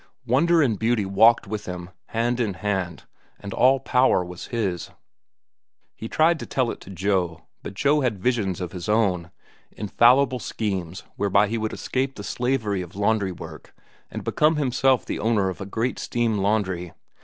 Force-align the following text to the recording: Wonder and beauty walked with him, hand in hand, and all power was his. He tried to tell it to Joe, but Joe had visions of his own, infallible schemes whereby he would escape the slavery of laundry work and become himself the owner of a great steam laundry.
Wonder 0.25 0.63
and 0.63 0.79
beauty 0.79 1.05
walked 1.05 1.45
with 1.45 1.67
him, 1.67 1.91
hand 2.07 2.39
in 2.39 2.55
hand, 2.55 3.03
and 3.39 3.53
all 3.53 3.79
power 3.79 4.25
was 4.25 4.47
his. 4.47 4.89
He 5.95 6.07
tried 6.09 6.39
to 6.39 6.47
tell 6.47 6.71
it 6.71 6.81
to 6.81 6.89
Joe, 6.89 7.43
but 7.61 7.75
Joe 7.75 8.01
had 8.01 8.17
visions 8.17 8.59
of 8.61 8.71
his 8.71 8.89
own, 8.89 9.29
infallible 9.69 10.39
schemes 10.39 11.03
whereby 11.17 11.49
he 11.49 11.59
would 11.59 11.71
escape 11.71 12.15
the 12.15 12.23
slavery 12.23 12.81
of 12.81 12.95
laundry 12.95 13.31
work 13.31 13.75
and 14.09 14.23
become 14.23 14.55
himself 14.55 15.05
the 15.05 15.19
owner 15.19 15.49
of 15.49 15.61
a 15.61 15.67
great 15.67 15.99
steam 15.99 16.39
laundry. 16.39 16.93